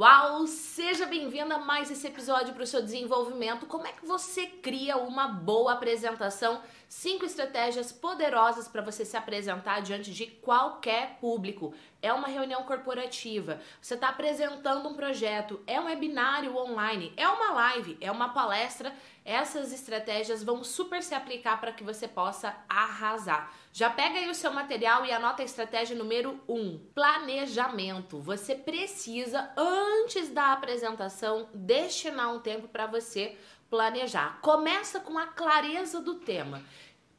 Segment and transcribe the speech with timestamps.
[0.00, 0.46] Uau!
[0.46, 3.66] Seja bem-vinda a mais esse episódio para o seu desenvolvimento.
[3.66, 6.62] Como é que você cria uma boa apresentação?
[6.88, 11.74] Cinco estratégias poderosas para você se apresentar diante de qualquer público.
[12.00, 17.52] É uma reunião corporativa, você está apresentando um projeto, é um webinário online, é uma
[17.52, 18.94] live, é uma palestra.
[19.22, 23.52] Essas estratégias vão super se aplicar para que você possa arrasar.
[23.72, 28.20] Já pega aí o seu material e anota a estratégia número 1: um, planejamento.
[28.20, 33.36] Você precisa, antes da apresentação, destinar um tempo para você
[33.70, 34.40] planejar.
[34.42, 36.62] Começa com a clareza do tema.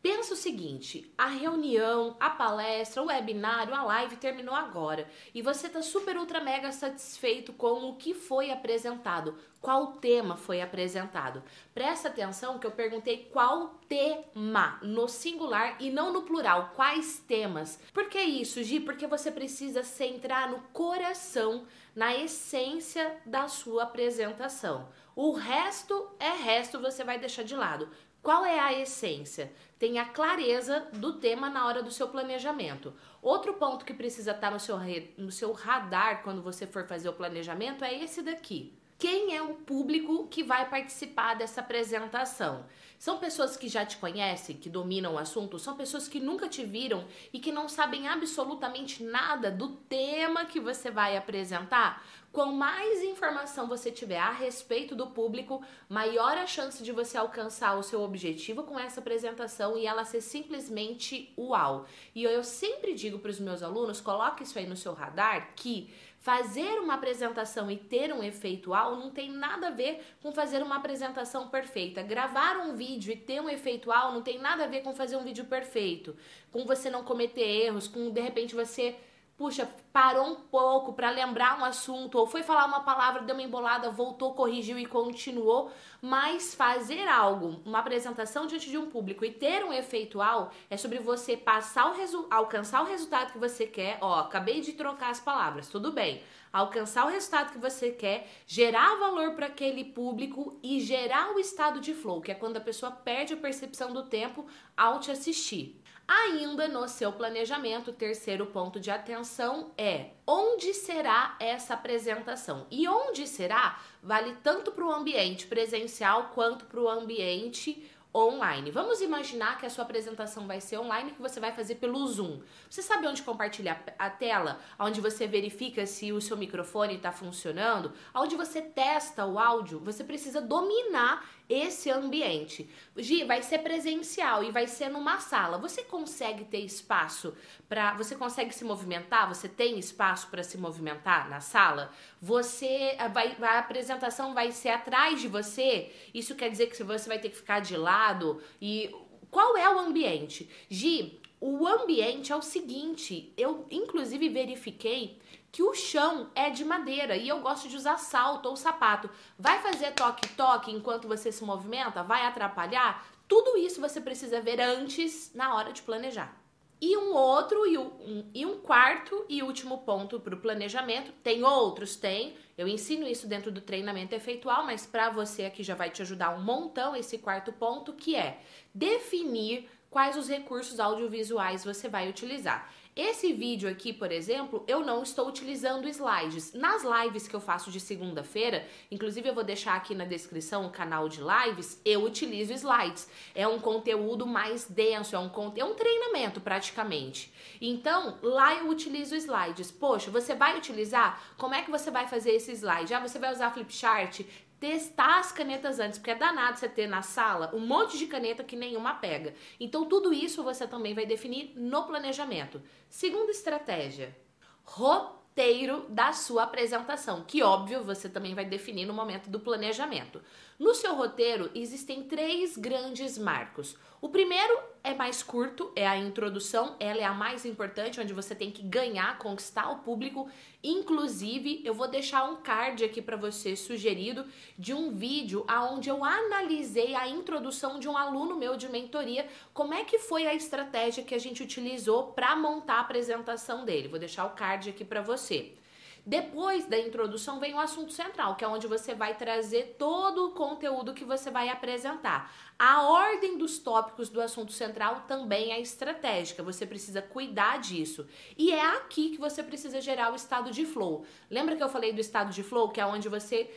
[0.02, 5.68] Pensa o seguinte: a reunião, a palestra, o webinário, a live terminou agora e você
[5.68, 11.44] está super ultra mega satisfeito com o que foi apresentado, qual tema foi apresentado.
[11.72, 17.80] Presta atenção que eu perguntei qual tema no singular e não no plural, quais temas.
[17.94, 18.80] Por que isso, Gi?
[18.80, 24.90] Porque você precisa centrar no coração, na essência da sua apresentação.
[25.16, 27.90] O resto é resto, você vai deixar de lado.
[28.22, 29.52] Qual é a essência?
[29.80, 32.94] Tenha clareza do tema na hora do seu planejamento.
[33.22, 34.78] Outro ponto que precisa estar no seu,
[35.18, 38.78] no seu radar quando você for fazer o planejamento é esse daqui.
[39.02, 42.68] Quem é o público que vai participar dessa apresentação?
[43.00, 45.58] São pessoas que já te conhecem, que dominam o assunto?
[45.58, 50.60] São pessoas que nunca te viram e que não sabem absolutamente nada do tema que
[50.60, 52.06] você vai apresentar?
[52.32, 57.78] Quanto mais informação você tiver a respeito do público, maior a chance de você alcançar
[57.78, 61.88] o seu objetivo com essa apresentação e ela ser simplesmente uau.
[62.14, 65.92] E eu sempre digo para os meus alunos, coloque isso aí no seu radar, que
[66.22, 70.62] fazer uma apresentação e ter um efeito uau não tem nada a ver com fazer
[70.62, 72.04] uma apresentação perfeita.
[72.04, 75.18] Gravar um vídeo e ter um efeito uau não tem nada a ver com fazer
[75.18, 76.16] um vídeo perfeito,
[76.52, 78.96] com você não cometer erros, com de repente você
[79.42, 83.42] puxa, parou um pouco para lembrar um assunto, ou foi falar uma palavra, deu uma
[83.42, 89.32] embolada, voltou, corrigiu e continuou, mas fazer algo, uma apresentação diante de um público e
[89.32, 93.98] ter um efeitual é sobre você passar o alcançar o resultado que você quer.
[94.00, 96.22] Ó, acabei de trocar as palavras, tudo bem.
[96.54, 101.80] Alcançar o resultado que você quer, gerar valor para aquele público e gerar o estado
[101.80, 104.46] de flow, que é quando a pessoa perde a percepção do tempo
[104.78, 105.81] ao te assistir.
[106.14, 112.68] Ainda no seu planejamento, o terceiro ponto de atenção é onde será essa apresentação.
[112.70, 118.72] E onde será vale tanto para o ambiente presencial quanto para o ambiente online.
[118.72, 122.42] Vamos imaginar que a sua apresentação vai ser online, que você vai fazer pelo Zoom.
[122.70, 124.60] Você sabe onde compartilhar a tela?
[124.78, 127.94] Onde você verifica se o seu microfone está funcionando?
[128.14, 129.80] Onde você testa o áudio?
[129.80, 132.70] Você precisa dominar esse ambiente.
[132.96, 135.58] Gi, vai ser presencial e vai ser numa sala.
[135.58, 137.36] Você consegue ter espaço
[137.68, 139.28] para, você consegue se movimentar?
[139.28, 141.92] Você tem espaço para se movimentar na sala?
[142.22, 145.92] Você vai a apresentação vai ser atrás de você?
[146.14, 148.94] Isso quer dizer que você vai ter que ficar de lado e
[149.30, 150.50] qual é o ambiente?
[150.70, 155.20] Gi, o ambiente é o seguinte, eu inclusive verifiquei
[155.52, 159.10] que o chão é de madeira e eu gosto de usar salto ou sapato.
[159.38, 162.04] Vai fazer toque-toque enquanto você se movimenta?
[162.04, 163.06] Vai atrapalhar?
[163.28, 166.42] Tudo isso você precisa ver antes na hora de planejar.
[166.80, 171.12] E um outro e um, e um quarto e último ponto para o planejamento.
[171.24, 171.96] Tem outros?
[171.96, 172.36] Tem.
[172.58, 176.36] Eu ensino isso dentro do treinamento efeitual, mas para você aqui já vai te ajudar
[176.36, 178.40] um montão esse quarto ponto, que é
[178.74, 182.74] definir quais os recursos audiovisuais você vai utilizar.
[182.94, 186.54] Esse vídeo aqui, por exemplo, eu não estou utilizando slides.
[186.54, 190.70] Nas lives que eu faço de segunda-feira, inclusive eu vou deixar aqui na descrição o
[190.70, 193.08] canal de lives, eu utilizo slides.
[193.34, 197.32] É um conteúdo mais denso, é um, é um treinamento praticamente.
[197.62, 199.72] Então, lá eu utilizo slides.
[199.72, 201.22] Poxa, você vai utilizar?
[201.38, 202.94] Como é que você vai fazer esse slide?
[202.94, 204.26] Ah, você vai usar Flipchart?
[204.62, 208.44] Testar as canetas antes, porque é danado você ter na sala um monte de caneta
[208.44, 209.34] que nenhuma pega.
[209.60, 212.62] Então, tudo isso você também vai definir no planejamento.
[212.88, 214.16] Segunda estratégia:
[214.64, 220.22] roteiro da sua apresentação, que óbvio você também vai definir no momento do planejamento.
[220.62, 223.76] No seu roteiro existem três grandes marcos.
[224.00, 228.36] O primeiro é mais curto, é a introdução, ela é a mais importante, onde você
[228.36, 230.30] tem que ganhar, conquistar o público.
[230.64, 234.24] Inclusive, eu vou deixar um card aqui para você sugerido
[234.56, 239.74] de um vídeo aonde eu analisei a introdução de um aluno meu de mentoria, como
[239.74, 243.88] é que foi a estratégia que a gente utilizou para montar a apresentação dele.
[243.88, 245.56] Vou deixar o card aqui para você.
[246.04, 250.32] Depois da introdução vem o assunto central, que é onde você vai trazer todo o
[250.32, 252.34] conteúdo que você vai apresentar.
[252.58, 258.08] A ordem dos tópicos do assunto central também é estratégica, você precisa cuidar disso.
[258.36, 261.06] E é aqui que você precisa gerar o estado de flow.
[261.30, 263.52] Lembra que eu falei do estado de flow, que é onde você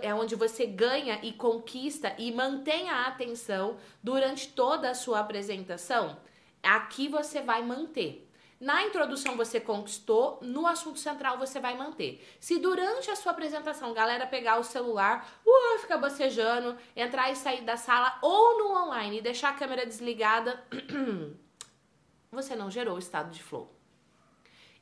[0.00, 6.16] é onde você ganha e conquista e mantém a atenção durante toda a sua apresentação?
[6.62, 8.31] Aqui você vai manter.
[8.62, 12.24] Na introdução você conquistou, no assunto central você vai manter.
[12.38, 17.62] Se durante a sua apresentação galera pegar o celular, uh, ficar bocejando, entrar e sair
[17.62, 20.62] da sala ou no online e deixar a câmera desligada,
[22.30, 23.71] você não gerou o estado de flow.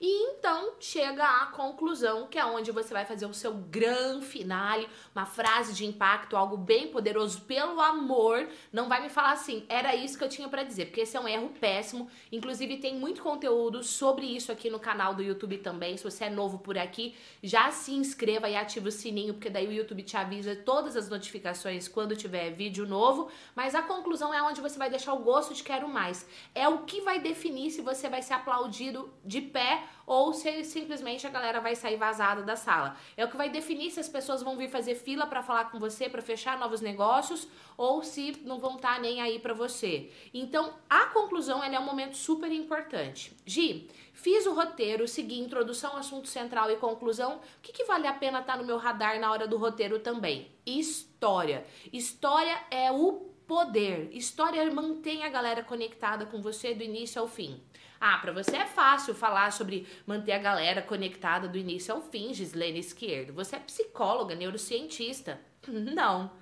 [0.01, 4.89] E então chega à conclusão, que é onde você vai fazer o seu grande finale,
[5.15, 8.49] uma frase de impacto, algo bem poderoso, pelo amor.
[8.73, 11.21] Não vai me falar assim, era isso que eu tinha para dizer, porque esse é
[11.21, 12.09] um erro péssimo.
[12.33, 15.99] Inclusive, tem muito conteúdo sobre isso aqui no canal do YouTube também.
[15.99, 19.69] Se você é novo por aqui, já se inscreva e ative o sininho, porque daí
[19.69, 23.31] o YouTube te avisa todas as notificações quando tiver vídeo novo.
[23.55, 26.27] Mas a conclusão é onde você vai deixar o gosto de quero mais.
[26.55, 31.27] É o que vai definir se você vai ser aplaudido de pé ou se simplesmente
[31.27, 32.97] a galera vai sair vazada da sala.
[33.17, 35.79] É o que vai definir se as pessoas vão vir fazer fila para falar com
[35.79, 37.47] você, para fechar novos negócios,
[37.77, 40.11] ou se não vão estar tá nem aí para você.
[40.35, 43.37] Então, a conclusão é um momento super importante.
[43.47, 47.37] Gi, fiz o roteiro, segui introdução, assunto central e conclusão.
[47.37, 50.01] O que, que vale a pena estar tá no meu radar na hora do roteiro
[50.01, 50.51] também?
[50.67, 51.65] História.
[51.93, 54.11] História é o poder.
[54.13, 57.61] História mantém a galera conectada com você do início ao fim.
[58.01, 62.33] Ah, para você é fácil falar sobre manter a galera conectada do início ao fim,
[62.33, 63.35] Gislene Esquerdo.
[63.35, 65.39] Você é psicóloga, neurocientista.
[65.69, 66.33] Não,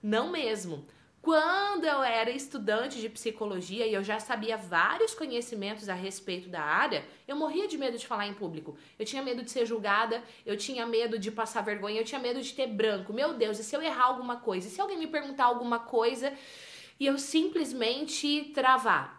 [0.00, 0.86] não mesmo.
[1.20, 6.62] Quando eu era estudante de psicologia e eu já sabia vários conhecimentos a respeito da
[6.62, 8.78] área, eu morria de medo de falar em público.
[8.96, 12.40] Eu tinha medo de ser julgada, eu tinha medo de passar vergonha, eu tinha medo
[12.40, 13.12] de ter branco.
[13.12, 14.68] Meu Deus, e se eu errar alguma coisa?
[14.68, 16.32] E se alguém me perguntar alguma coisa
[17.00, 19.18] e eu simplesmente travar?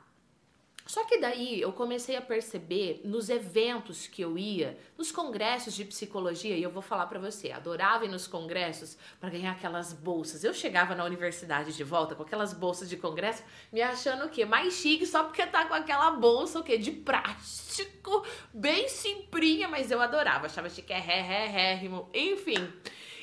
[0.89, 5.85] Só que daí eu comecei a perceber nos eventos que eu ia, nos congressos de
[5.85, 10.43] psicologia, e eu vou falar para você, adorava ir nos congressos para ganhar aquelas bolsas.
[10.43, 14.45] Eu chegava na universidade de volta com aquelas bolsas de congresso, me achando o quê?
[14.45, 16.75] Mais chique só porque tá com aquela bolsa o quê?
[16.75, 21.81] De plástico, bem simplinha, mas eu adorava, achava chique, é ré, ré, ré,
[22.15, 22.67] enfim.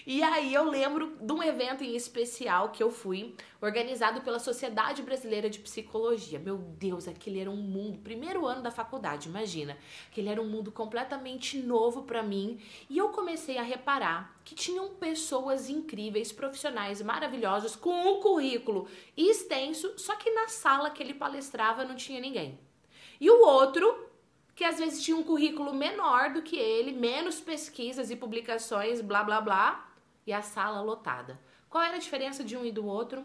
[0.07, 5.03] E aí eu lembro de um evento em especial que eu fui, organizado pela Sociedade
[5.03, 6.39] Brasileira de Psicologia.
[6.39, 9.77] Meu Deus, aquele era um mundo, primeiro ano da faculdade, imagina.
[10.09, 14.91] Aquele era um mundo completamente novo para mim, e eu comecei a reparar que tinham
[14.91, 18.87] pessoas incríveis, profissionais maravilhosos com um currículo
[19.17, 22.61] extenso, só que na sala que ele palestrava não tinha ninguém.
[23.21, 24.07] E o outro
[24.55, 29.23] que às vezes tinha um currículo menor do que ele, menos pesquisas e publicações, blá
[29.23, 29.86] blá blá,
[30.27, 31.41] e a sala lotada.
[31.69, 33.25] Qual era a diferença de um e do outro?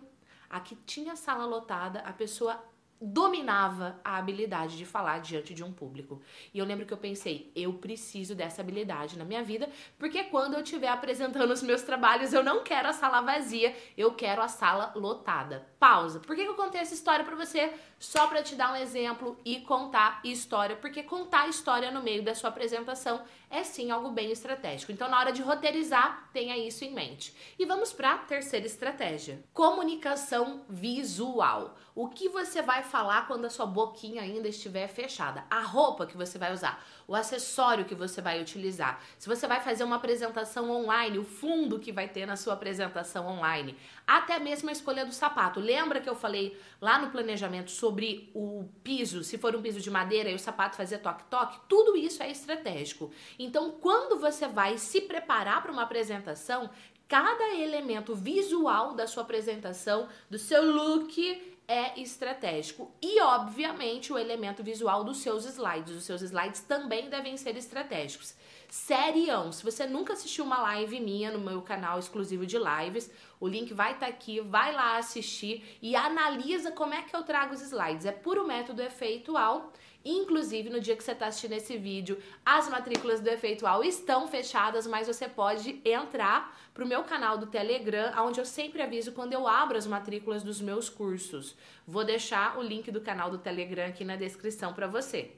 [0.49, 2.61] A que tinha sala lotada, a pessoa
[3.03, 6.21] dominava a habilidade de falar diante de um público.
[6.53, 9.67] E eu lembro que eu pensei, eu preciso dessa habilidade na minha vida,
[9.97, 14.13] porque quando eu estiver apresentando os meus trabalhos, eu não quero a sala vazia, eu
[14.13, 15.67] quero a sala lotada.
[15.79, 16.19] Pausa.
[16.19, 17.73] Por que eu contei essa história para você?
[17.97, 22.35] Só para te dar um exemplo e contar história, porque contar história no meio da
[22.35, 24.91] sua apresentação é sim algo bem estratégico.
[24.91, 27.35] Então, na hora de roteirizar, tenha isso em mente.
[27.59, 31.75] E vamos para a terceira estratégia: comunicação visual.
[31.93, 35.43] O que você vai falar quando a sua boquinha ainda estiver fechada?
[35.49, 36.81] A roupa que você vai usar,
[37.11, 39.03] o acessório que você vai utilizar.
[39.19, 43.27] Se você vai fazer uma apresentação online, o fundo que vai ter na sua apresentação
[43.27, 43.75] online,
[44.07, 45.59] até mesmo a escolha do sapato.
[45.59, 49.91] Lembra que eu falei lá no planejamento sobre o piso, se for um piso de
[49.91, 51.59] madeira e o sapato fazer toque-toque?
[51.67, 53.11] Tudo isso é estratégico.
[53.37, 56.69] Então, quando você vai se preparar para uma apresentação,
[57.09, 62.91] cada elemento visual da sua apresentação, do seu look, é estratégico.
[63.01, 65.95] E, obviamente, o elemento visual dos seus slides.
[65.95, 68.35] Os seus slides também devem ser estratégicos.
[68.67, 73.09] Serião, se você nunca assistiu uma live minha no meu canal exclusivo de lives,
[73.39, 77.23] o link vai estar tá aqui, vai lá assistir e analisa como é que eu
[77.23, 78.05] trago os slides.
[78.05, 79.71] É puro método efeitual
[80.03, 84.87] Inclusive, no dia que você está assistindo esse vídeo, as matrículas do Efeitual estão fechadas,
[84.87, 89.33] mas você pode entrar para o meu canal do Telegram, onde eu sempre aviso quando
[89.33, 91.55] eu abro as matrículas dos meus cursos.
[91.85, 95.35] Vou deixar o link do canal do Telegram aqui na descrição para você.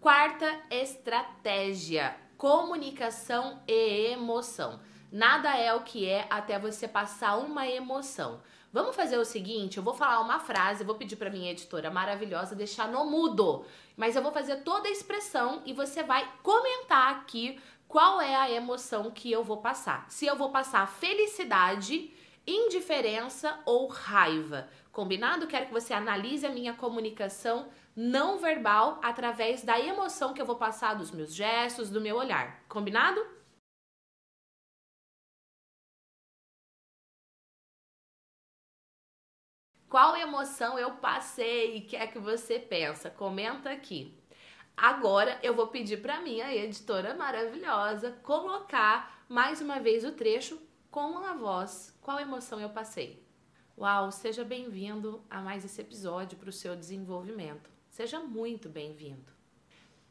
[0.00, 4.78] Quarta estratégia: comunicação e emoção.
[5.10, 8.40] Nada é o que é até você passar uma emoção.
[8.72, 12.54] Vamos fazer o seguinte, eu vou falar uma frase, vou pedir para minha editora maravilhosa
[12.54, 13.64] deixar no mudo,
[13.96, 17.58] mas eu vou fazer toda a expressão e você vai comentar aqui
[17.88, 20.04] qual é a emoção que eu vou passar.
[20.10, 22.12] Se eu vou passar felicidade,
[22.46, 24.68] indiferença ou raiva.
[24.92, 25.46] Combinado?
[25.46, 30.56] Quero que você analise a minha comunicação não verbal através da emoção que eu vou
[30.56, 32.62] passar dos meus gestos, do meu olhar.
[32.68, 33.35] Combinado?
[39.88, 41.80] Qual emoção eu passei?
[41.82, 43.08] Que é que você pensa?
[43.08, 44.12] Comenta aqui.
[44.76, 51.18] Agora eu vou pedir para minha editora maravilhosa colocar mais uma vez o trecho com
[51.18, 51.96] a voz.
[52.02, 53.24] Qual emoção eu passei?
[53.78, 57.70] Uau, seja bem-vindo a mais esse episódio para o seu desenvolvimento.
[57.88, 59.35] Seja muito bem-vindo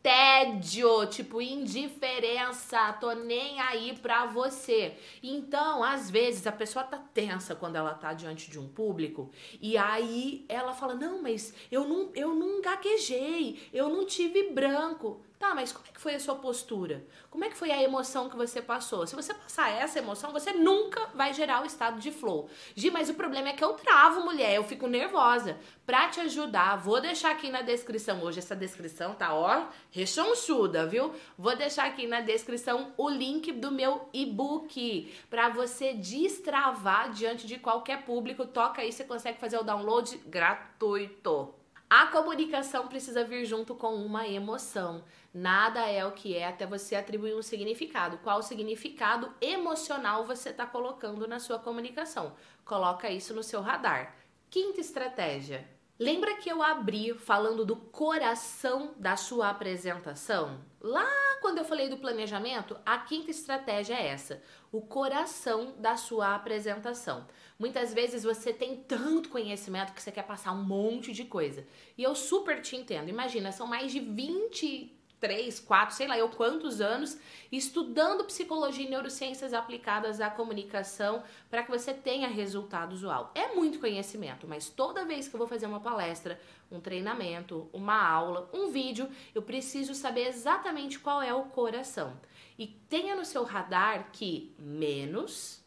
[0.05, 4.93] tédio, tipo indiferença, tô nem aí pra você.
[5.23, 9.75] Então, às vezes a pessoa tá tensa quando ela tá diante de um público e
[9.75, 15.21] aí ela fala: "Não, mas eu não eu não gaguejei, eu não tive branco".
[15.37, 17.05] Tá, mas como é que foi a sua postura?
[17.29, 19.05] Como é que foi a emoção que você passou?
[19.05, 22.49] Se você passar essa emoção, você nunca vai gerar o estado de flow.
[22.73, 25.57] Gi, mas o problema é que eu travo, mulher, eu fico nervosa.
[25.85, 28.23] Pra te ajudar, vou deixar aqui na descrição.
[28.23, 31.13] Hoje essa descrição tá, ó, rechonchuda, viu?
[31.37, 37.59] Vou deixar aqui na descrição o link do meu e-book para você destravar diante de
[37.59, 38.45] qualquer público.
[38.45, 41.53] Toca aí, você consegue fazer o download gratuito.
[41.87, 45.03] A comunicação precisa vir junto com uma emoção.
[45.37, 48.17] Nada é o que é até você atribuir um significado.
[48.19, 52.37] Qual significado emocional você está colocando na sua comunicação?
[52.63, 54.15] Coloca isso no seu radar.
[54.49, 55.67] Quinta estratégia:
[55.99, 60.61] Lembra que eu abri falando do coração da sua apresentação?
[60.79, 61.05] Lá
[61.41, 67.27] quando eu falei do planejamento, a quinta estratégia é essa: o coração da sua apresentação.
[67.59, 71.67] Muitas vezes você tem tanto conhecimento que você quer passar um monte de coisa.
[71.97, 73.09] E eu super te entendo.
[73.09, 77.17] Imagina, são mais de 20 três, quatro, sei lá eu quantos anos
[77.51, 83.31] estudando psicologia e neurociências aplicadas à comunicação para que você tenha resultados uau.
[83.33, 86.39] É muito conhecimento, mas toda vez que eu vou fazer uma palestra,
[86.71, 92.19] um treinamento, uma aula, um vídeo, eu preciso saber exatamente qual é o coração.
[92.57, 95.63] E tenha no seu radar que menos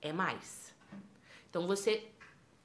[0.00, 0.74] é mais.
[1.48, 2.10] Então você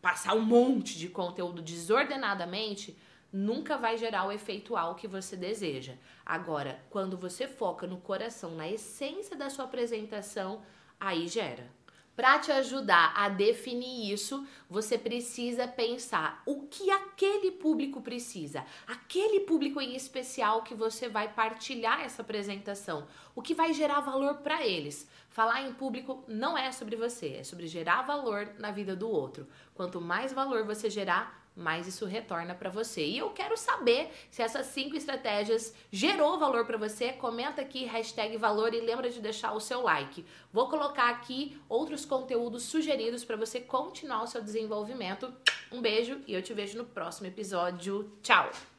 [0.02, 2.98] passar um monte de conteúdo desordenadamente
[3.32, 5.94] nunca vai gerar o efeito ao que você deseja.
[6.26, 10.62] Agora, quando você foca no coração, na essência da sua apresentação,
[11.00, 11.70] aí gera.
[12.16, 19.40] Para te ajudar a definir isso, você precisa pensar o que aquele público precisa, aquele
[19.40, 24.66] público em especial que você vai partilhar essa apresentação, o que vai gerar valor para
[24.66, 25.10] eles.
[25.30, 29.48] Falar em público não é sobre você, é sobre gerar valor na vida do outro.
[29.74, 33.06] Quanto mais valor você gerar, mais isso retorna para você.
[33.06, 37.14] E eu quero saber se essas cinco estratégias gerou valor para você.
[37.14, 40.26] Comenta aqui hashtag valor e lembra de deixar o seu like.
[40.52, 45.34] Vou colocar aqui outros conteúdos sugeridos para você continuar o seu desenvolvimento.
[45.72, 48.12] Um beijo e eu te vejo no próximo episódio.
[48.22, 48.52] Tchau!